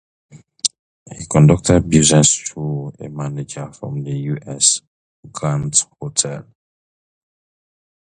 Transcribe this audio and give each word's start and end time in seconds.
He 1.15 1.27
conducted 1.29 1.87
business 1.87 2.33
through 2.39 2.93
a 2.99 3.07
messenger 3.07 3.71
from 3.71 4.01
the 4.03 4.13
U. 4.17 4.37
S. 4.47 4.81
Grant 5.31 5.85
Hotel. 6.01 6.47